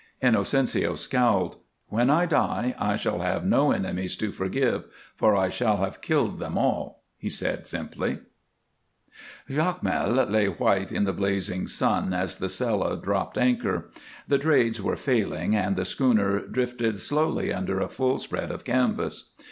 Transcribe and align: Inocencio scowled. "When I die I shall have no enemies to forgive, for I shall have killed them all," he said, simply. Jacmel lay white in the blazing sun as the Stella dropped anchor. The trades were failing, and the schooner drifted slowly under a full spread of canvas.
Inocencio 0.19 0.95
scowled. 0.97 1.57
"When 1.89 2.09
I 2.09 2.25
die 2.25 2.73
I 2.79 2.95
shall 2.95 3.19
have 3.19 3.45
no 3.45 3.71
enemies 3.71 4.15
to 4.15 4.31
forgive, 4.31 4.85
for 5.15 5.35
I 5.35 5.47
shall 5.49 5.77
have 5.77 6.01
killed 6.01 6.39
them 6.39 6.57
all," 6.57 7.03
he 7.19 7.29
said, 7.29 7.67
simply. 7.67 8.17
Jacmel 9.47 10.09
lay 10.27 10.47
white 10.47 10.91
in 10.91 11.03
the 11.03 11.13
blazing 11.13 11.67
sun 11.67 12.15
as 12.15 12.39
the 12.39 12.49
Stella 12.49 12.97
dropped 12.97 13.37
anchor. 13.37 13.91
The 14.27 14.39
trades 14.39 14.81
were 14.81 14.97
failing, 14.97 15.55
and 15.55 15.75
the 15.75 15.85
schooner 15.85 16.47
drifted 16.47 16.99
slowly 16.99 17.53
under 17.53 17.79
a 17.79 17.87
full 17.87 18.17
spread 18.17 18.49
of 18.49 18.63
canvas. 18.63 19.33